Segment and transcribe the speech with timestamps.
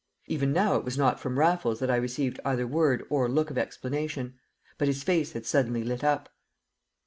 [0.25, 3.57] Even now it was not from Raffles that I received either word or look of
[3.59, 4.33] explanation.
[4.79, 6.29] But his face had suddenly lit up.